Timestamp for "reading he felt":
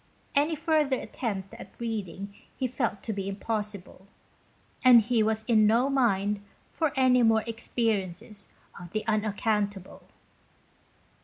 1.77-3.03